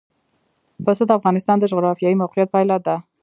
[0.85, 2.95] پسه د افغانستان د جغرافیایي موقیعت پایله ده.